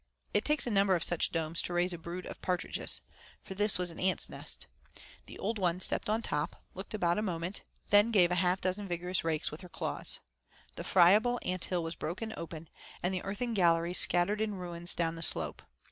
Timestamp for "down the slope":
14.95-15.61